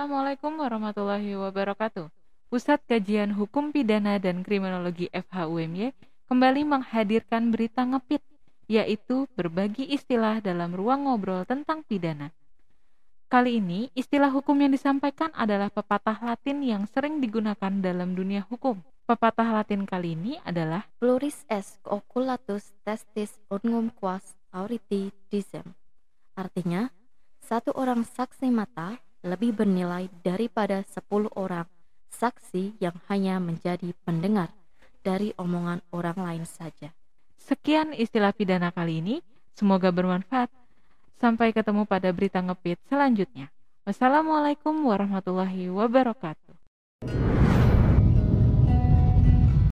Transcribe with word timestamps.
Assalamualaikum 0.00 0.64
warahmatullahi 0.64 1.36
wabarakatuh. 1.36 2.08
Pusat 2.48 2.80
Kajian 2.88 3.36
Hukum 3.36 3.68
Pidana 3.68 4.16
dan 4.16 4.40
Kriminologi 4.40 5.12
FHUMY 5.12 5.92
kembali 6.24 6.64
menghadirkan 6.64 7.52
berita 7.52 7.84
ngepit, 7.84 8.24
yaitu 8.64 9.28
berbagi 9.36 9.84
istilah 9.92 10.40
dalam 10.40 10.72
ruang 10.72 11.04
ngobrol 11.04 11.44
tentang 11.44 11.84
pidana. 11.84 12.32
Kali 13.28 13.60
ini, 13.60 13.92
istilah 13.92 14.32
hukum 14.32 14.56
yang 14.64 14.72
disampaikan 14.72 15.36
adalah 15.36 15.68
pepatah 15.68 16.16
Latin 16.32 16.64
yang 16.64 16.88
sering 16.88 17.20
digunakan 17.20 17.68
dalam 17.68 18.16
dunia 18.16 18.48
hukum. 18.48 18.80
Pepatah 19.04 19.52
Latin 19.52 19.84
kali 19.84 20.16
ini 20.16 20.40
adalah 20.48 20.88
Pluris 20.96 21.44
est 21.52 21.76
oculatus 21.84 22.72
testis 22.88 23.36
unum 23.52 23.92
quas 23.92 24.32
auriti 24.48 25.12
dicem. 25.28 25.76
Artinya, 26.32 26.88
satu 27.44 27.76
orang 27.76 28.08
saksi 28.08 28.48
mata 28.48 28.96
lebih 29.20 29.52
bernilai 29.52 30.08
daripada 30.24 30.80
10 30.84 31.28
orang 31.36 31.68
saksi 32.10 32.76
yang 32.80 32.96
hanya 33.08 33.40
menjadi 33.40 33.92
pendengar 34.04 34.52
dari 35.00 35.32
omongan 35.40 35.80
orang 35.92 36.18
lain 36.18 36.44
saja. 36.44 36.92
Sekian 37.40 37.96
istilah 37.96 38.36
pidana 38.36 38.68
kali 38.70 39.00
ini, 39.00 39.16
semoga 39.56 39.88
bermanfaat. 39.88 40.52
Sampai 41.20 41.52
ketemu 41.52 41.84
pada 41.84 42.08
berita 42.16 42.40
ngepit 42.40 42.80
selanjutnya. 42.88 43.52
Wassalamualaikum 43.84 44.72
warahmatullahi 44.88 45.68
wabarakatuh. 45.68 46.56